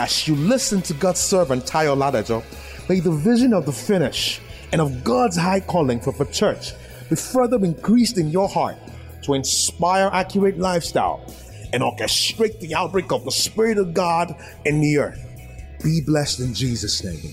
As 0.00 0.28
you 0.28 0.36
listen 0.36 0.80
to 0.82 0.94
God's 0.94 1.18
servant 1.18 1.64
Tayo 1.64 1.96
Ladajo, 1.96 2.44
may 2.88 3.00
the 3.00 3.10
vision 3.10 3.52
of 3.52 3.66
the 3.66 3.72
finish 3.72 4.40
and 4.70 4.80
of 4.80 5.02
God's 5.02 5.36
high 5.36 5.58
calling 5.58 5.98
for 5.98 6.12
the 6.12 6.24
church 6.26 6.70
be 7.10 7.16
further 7.16 7.56
increased 7.64 8.16
in 8.16 8.28
your 8.30 8.48
heart 8.48 8.76
to 9.24 9.34
inspire 9.34 10.08
accurate 10.12 10.56
lifestyle 10.56 11.20
and 11.72 11.82
orchestrate 11.82 12.60
the 12.60 12.76
outbreak 12.76 13.10
of 13.10 13.24
the 13.24 13.32
Spirit 13.32 13.76
of 13.76 13.92
God 13.92 14.36
in 14.64 14.80
the 14.80 14.98
earth. 14.98 15.20
Be 15.82 16.00
blessed 16.06 16.38
in 16.38 16.54
Jesus' 16.54 17.02
name. 17.02 17.32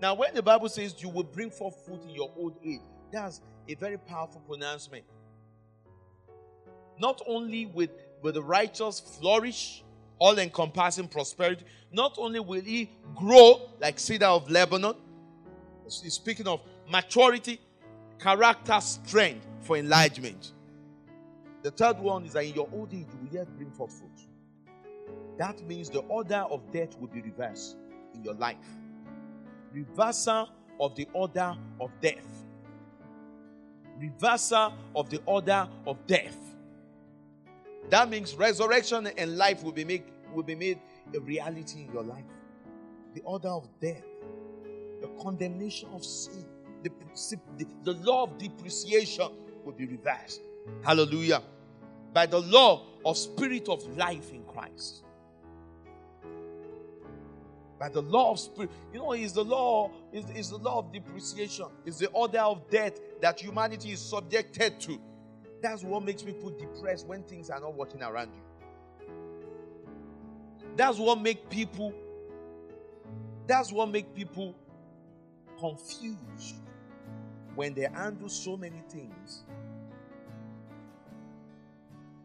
Now, 0.00 0.14
when 0.14 0.32
the 0.32 0.44
Bible 0.44 0.68
says 0.68 0.94
you 1.02 1.08
will 1.08 1.24
bring 1.24 1.50
forth 1.50 1.84
fruit 1.84 2.04
in 2.04 2.10
your 2.10 2.30
old 2.36 2.56
age, 2.64 2.82
that's 3.10 3.40
a 3.68 3.74
very 3.74 3.98
powerful 3.98 4.40
pronouncement. 4.42 5.04
Not 6.98 7.20
only 7.26 7.66
will, 7.66 7.88
will 8.22 8.32
the 8.32 8.42
righteous 8.42 9.00
flourish, 9.00 9.82
all 10.18 10.38
encompassing 10.38 11.08
prosperity, 11.08 11.64
not 11.92 12.16
only 12.18 12.40
will 12.40 12.60
he 12.60 12.90
grow 13.14 13.70
like 13.80 13.98
cedar 13.98 14.26
of 14.26 14.50
Lebanon, 14.50 14.94
he's 15.84 16.14
speaking 16.14 16.46
of 16.46 16.60
maturity, 16.90 17.60
character, 18.18 18.80
strength 18.80 19.46
for 19.60 19.76
enlargement. 19.76 20.52
The 21.62 21.70
third 21.70 21.98
one 21.98 22.24
is 22.26 22.34
that 22.34 22.44
in 22.44 22.54
your 22.54 22.68
old 22.72 22.92
age, 22.92 23.06
you 23.10 23.18
will 23.26 23.34
yet 23.34 23.56
bring 23.56 23.70
forth 23.70 23.92
fruit. 23.92 24.10
That 25.38 25.60
means 25.66 25.90
the 25.90 26.00
order 26.00 26.44
of 26.50 26.70
death 26.72 26.98
will 26.98 27.08
be 27.08 27.22
reversed 27.22 27.76
in 28.14 28.22
your 28.22 28.34
life. 28.34 28.56
Reversal 29.72 30.50
of 30.78 30.94
the 30.94 31.08
order 31.12 31.56
of 31.80 31.90
death. 32.00 32.44
Reversal 33.98 34.74
of 34.94 35.10
the 35.10 35.20
order 35.26 35.68
of 35.86 36.06
death. 36.06 36.53
That 37.90 38.08
means 38.08 38.34
resurrection 38.34 39.06
and 39.18 39.36
life 39.36 39.62
will 39.62 39.72
be 39.72 39.84
made 39.84 40.04
will 40.32 40.42
be 40.42 40.54
made 40.54 40.80
a 41.14 41.20
reality 41.20 41.82
in 41.82 41.92
your 41.92 42.02
life. 42.02 42.24
The 43.14 43.20
order 43.22 43.48
of 43.48 43.68
death, 43.80 44.02
the 45.00 45.08
condemnation 45.22 45.88
of 45.94 46.04
sin, 46.04 46.44
the, 46.82 46.90
the, 47.56 47.66
the 47.84 47.92
law 47.92 48.24
of 48.24 48.38
depreciation 48.38 49.28
will 49.64 49.72
be 49.72 49.86
reversed. 49.86 50.40
Hallelujah. 50.82 51.42
By 52.12 52.26
the 52.26 52.40
law 52.40 52.86
of 53.04 53.16
spirit 53.16 53.68
of 53.68 53.86
life 53.96 54.30
in 54.32 54.44
Christ. 54.44 55.04
By 57.78 57.88
the 57.88 58.02
law 58.02 58.32
of 58.32 58.40
spirit. 58.40 58.70
You 58.92 59.00
know, 59.00 59.12
is 59.12 59.32
the 59.32 59.44
law, 59.44 59.90
is, 60.12 60.24
is 60.30 60.50
the 60.50 60.58
law 60.58 60.78
of 60.78 60.92
depreciation, 60.92 61.66
is 61.84 61.98
the 61.98 62.08
order 62.08 62.40
of 62.40 62.68
death 62.70 62.98
that 63.20 63.40
humanity 63.40 63.92
is 63.92 64.00
subjected 64.00 64.80
to. 64.80 64.98
That's 65.64 65.82
what 65.82 66.04
makes 66.04 66.20
people 66.22 66.50
depressed 66.50 67.06
when 67.06 67.22
things 67.22 67.48
are 67.48 67.58
not 67.58 67.74
working 67.74 68.02
around 68.02 68.28
you. 68.34 69.08
That's 70.76 70.98
what 70.98 71.22
make 71.22 71.48
people 71.48 71.94
that's 73.46 73.72
what 73.72 73.88
make 73.88 74.14
people 74.14 74.54
confused 75.58 76.56
when 77.54 77.72
they 77.72 77.88
handle 77.94 78.28
so 78.28 78.58
many 78.58 78.82
things. 78.90 79.44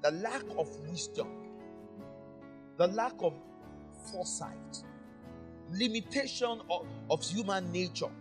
The 0.01 0.11
lack 0.11 0.43
of 0.57 0.67
wisdom, 0.89 1.29
the 2.75 2.87
lack 2.87 3.13
of 3.19 3.35
foresight, 4.11 4.83
limitation 5.71 6.59
of, 6.69 6.85
of 7.09 7.23
human 7.23 7.71
nature. 7.71 8.11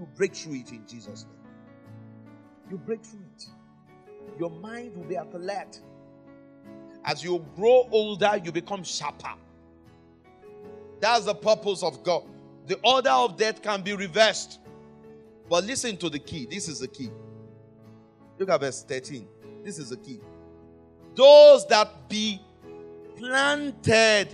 You 0.00 0.08
break 0.16 0.34
through 0.34 0.54
it 0.54 0.72
in 0.72 0.84
Jesus' 0.84 1.26
name. 1.26 2.72
You 2.72 2.78
break 2.78 3.04
through 3.04 3.20
it 3.36 3.46
your 4.38 4.50
mind 4.50 4.96
will 4.96 5.04
be 5.04 5.16
alert. 5.16 5.80
As 7.04 7.22
you 7.24 7.44
grow 7.56 7.88
older, 7.90 8.40
you 8.42 8.52
become 8.52 8.84
sharper. 8.84 9.34
That's 11.00 11.24
the 11.24 11.34
purpose 11.34 11.82
of 11.82 12.02
God. 12.04 12.24
The 12.66 12.78
order 12.84 13.10
of 13.10 13.36
death 13.36 13.60
can 13.60 13.82
be 13.82 13.94
reversed. 13.94 14.60
But 15.48 15.64
listen 15.64 15.96
to 15.98 16.08
the 16.08 16.18
key. 16.18 16.46
This 16.46 16.68
is 16.68 16.78
the 16.78 16.88
key. 16.88 17.10
Look 18.38 18.48
at 18.48 18.60
verse 18.60 18.84
13. 18.84 19.26
This 19.64 19.78
is 19.78 19.90
the 19.90 19.96
key. 19.96 20.20
Those 21.14 21.66
that 21.66 22.08
be 22.08 22.40
planted 23.16 24.28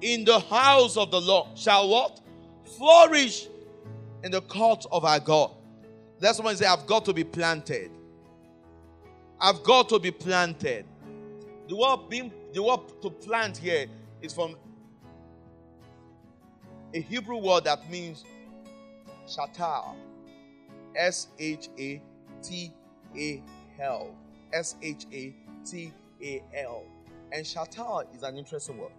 in 0.00 0.24
the 0.24 0.40
house 0.40 0.96
of 0.96 1.10
the 1.10 1.20
Lord 1.20 1.48
shall 1.56 1.88
what? 1.88 2.20
Flourish 2.76 3.48
in 4.24 4.30
the 4.30 4.40
court 4.42 4.86
of 4.90 5.04
our 5.04 5.20
God. 5.20 5.50
That's 6.18 6.40
why 6.40 6.50
I 6.50 6.54
say, 6.54 6.66
I've 6.66 6.86
got 6.86 7.04
to 7.06 7.12
be 7.12 7.24
planted. 7.24 7.90
I've 9.44 9.64
got 9.64 9.88
to 9.88 9.98
be 9.98 10.12
planted. 10.12 10.86
The 11.68 11.74
word 11.74 12.08
being 12.08 12.32
the 12.54 12.62
word 12.62 12.78
to 13.02 13.10
plant 13.10 13.56
here 13.56 13.86
is 14.20 14.32
from 14.32 14.54
a 16.94 17.00
Hebrew 17.00 17.38
word 17.38 17.64
that 17.64 17.90
means 17.90 18.24
shatal. 19.26 19.96
S 20.94 21.26
H 21.40 21.70
A 21.76 22.00
T 22.40 22.72
A 23.16 23.42
L. 23.80 24.14
S 24.52 24.76
H 24.80 25.06
A 25.12 25.34
T 25.64 25.92
A 26.22 26.42
L. 26.54 26.84
And 27.32 27.44
shatal 27.44 28.14
is 28.14 28.22
an 28.22 28.38
interesting 28.38 28.78
word. 28.78 28.92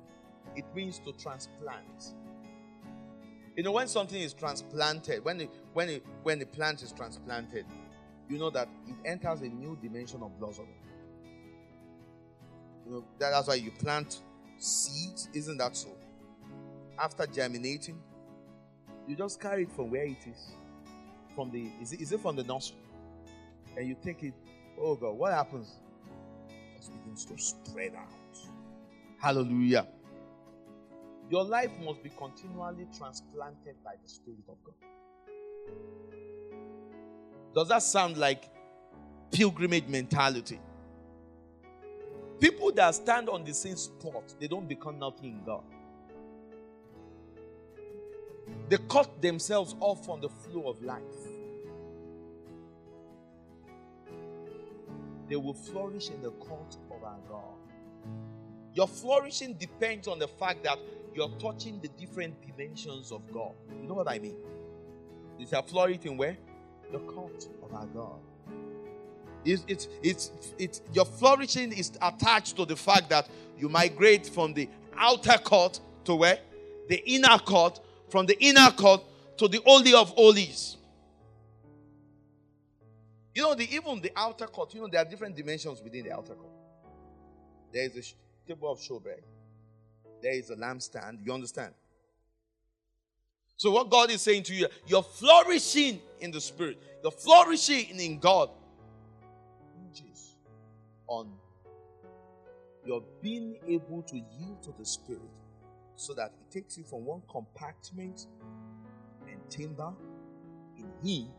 It 0.57 0.65
means 0.75 0.99
to 0.99 1.13
transplant. 1.13 2.15
You 3.55 3.63
know, 3.63 3.71
when 3.71 3.87
something 3.87 4.19
is 4.19 4.33
transplanted, 4.33 5.23
when 5.23 5.37
the, 5.37 5.47
when 5.71 5.87
the, 5.87 6.01
when 6.23 6.39
the 6.39 6.45
plant 6.45 6.81
is 6.81 6.91
transplanted, 6.91 7.65
you 8.29 8.37
know 8.37 8.49
that 8.51 8.67
it 8.87 8.95
enters 9.05 9.41
a 9.41 9.47
new 9.47 9.77
dimension 9.81 10.21
of 10.23 10.37
blossoming. 10.39 10.73
You 12.85 12.91
know, 12.91 13.05
that's 13.17 13.47
why 13.47 13.55
you 13.55 13.71
plant 13.71 14.19
seeds, 14.57 15.29
isn't 15.33 15.57
that 15.57 15.75
so? 15.75 15.89
After 16.99 17.25
germinating, 17.25 17.99
you 19.07 19.15
just 19.15 19.39
carry 19.39 19.63
it 19.63 19.71
from 19.71 19.91
where 19.91 20.05
it 20.05 20.25
is. 20.29 20.51
From 21.35 21.51
the 21.51 21.69
is 21.81 21.93
it, 21.93 22.01
is 22.01 22.11
it 22.11 22.19
from 22.19 22.35
the 22.35 22.43
nursery? 22.43 22.77
And 23.75 23.87
you 23.87 23.95
take 24.03 24.23
it, 24.23 24.33
oh 24.79 24.95
God, 24.95 25.13
what 25.17 25.33
happens? 25.33 25.71
It 26.47 26.89
begins 27.01 27.25
to 27.25 27.37
spread 27.37 27.95
out. 27.95 28.37
Hallelujah. 29.19 29.87
Your 31.29 31.43
life 31.43 31.71
must 31.83 32.03
be 32.03 32.11
continually 32.17 32.87
transplanted 32.97 33.75
by 33.83 33.93
the 34.01 34.09
Spirit 34.09 34.43
of 34.49 34.57
God. 34.63 34.75
Does 37.53 37.67
that 37.67 37.83
sound 37.83 38.17
like 38.17 38.49
pilgrimage 39.31 39.87
mentality? 39.87 40.59
People 42.39 42.71
that 42.73 42.95
stand 42.95 43.29
on 43.29 43.43
the 43.43 43.53
same 43.53 43.75
spot, 43.75 44.33
they 44.39 44.47
don't 44.47 44.67
become 44.67 44.99
nothing 44.99 45.31
in 45.31 45.43
God. 45.45 45.63
They 48.69 48.77
cut 48.89 49.21
themselves 49.21 49.75
off 49.79 50.05
from 50.05 50.19
the 50.19 50.29
flow 50.29 50.67
of 50.67 50.81
life. 50.81 51.01
They 55.29 55.35
will 55.35 55.53
flourish 55.53 56.09
in 56.09 56.21
the 56.21 56.31
court 56.31 56.75
of 56.91 57.03
our 57.03 57.19
God. 57.29 57.57
Your 58.73 58.87
flourishing 58.87 59.53
depends 59.53 60.07
on 60.07 60.19
the 60.19 60.27
fact 60.27 60.63
that 60.63 60.79
you're 61.13 61.31
touching 61.39 61.79
the 61.79 61.87
different 61.89 62.35
dimensions 62.41 63.11
of 63.11 63.21
God. 63.31 63.53
You 63.81 63.87
know 63.87 63.93
what 63.93 64.09
I 64.09 64.19
mean? 64.19 64.37
Are 65.53 65.63
flourishing 65.63 66.17
where? 66.17 66.37
The 66.93 66.99
court 66.99 67.47
of 67.63 67.73
our 67.73 67.87
God. 67.87 68.19
It's, 69.43 69.65
it's, 69.67 69.87
it's, 70.01 70.31
it's, 70.57 70.81
your 70.93 71.05
flourishing 71.05 71.73
is 71.73 71.91
attached 72.01 72.55
to 72.55 72.65
the 72.65 72.77
fact 72.77 73.09
that 73.09 73.27
you 73.57 73.67
migrate 73.67 74.27
from 74.27 74.53
the 74.53 74.69
outer 74.95 75.37
court 75.39 75.81
to 76.05 76.15
where? 76.15 76.39
The 76.87 77.03
inner 77.09 77.39
court, 77.39 77.81
from 78.09 78.27
the 78.27 78.41
inner 78.41 78.69
court 78.71 79.03
to 79.37 79.47
the 79.47 79.59
holy 79.65 79.93
of 79.93 80.09
holies. 80.09 80.77
You 83.33 83.41
know, 83.41 83.55
the, 83.55 83.67
even 83.73 83.99
the 83.99 84.11
outer 84.15 84.45
court, 84.45 84.73
you 84.75 84.81
know, 84.81 84.87
there 84.87 85.01
are 85.01 85.09
different 85.09 85.35
dimensions 85.35 85.81
within 85.83 86.05
the 86.05 86.11
outer 86.11 86.35
court. 86.35 86.53
There 87.73 87.83
is 87.83 87.97
a 87.97 88.47
table 88.47 88.71
of 88.71 88.79
showbread. 88.79 89.23
There 90.21 90.33
is 90.33 90.51
a 90.51 90.55
lampstand. 90.55 91.25
You 91.25 91.33
understand? 91.33 91.73
So, 93.63 93.71
what 93.71 93.89
God 93.89 94.11
is 94.11 94.21
saying 94.21 94.43
to 94.43 94.53
you, 94.53 94.67
you're 94.87 95.01
flourishing 95.01 96.01
in 96.19 96.31
the 96.31 96.41
Spirit, 96.41 96.83
you're 97.01 97.13
flourishing 97.13 97.97
in 97.97 98.19
God 98.19 98.49
hinges 99.73 100.35
on 101.07 101.31
your 102.85 103.01
being 103.21 103.55
able 103.65 104.01
to 104.01 104.17
yield 104.17 104.61
to 104.63 104.73
the 104.77 104.83
Spirit 104.85 105.21
so 105.95 106.13
that 106.13 106.33
it 106.41 106.51
takes 106.51 106.77
you 106.77 106.83
from 106.83 107.05
one 107.05 107.21
compartment 107.31 108.27
and 109.29 109.39
timber 109.49 109.93
in 110.77 110.91
Him 111.01 111.29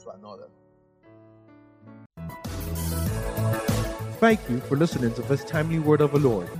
to 0.00 0.10
another. 0.10 0.48
Thank 4.20 4.40
you 4.50 4.60
for 4.60 4.76
listening 4.76 5.14
to 5.14 5.22
this 5.22 5.44
timely 5.46 5.78
word 5.78 6.02
of 6.02 6.12
the 6.12 6.18
Lord. 6.18 6.50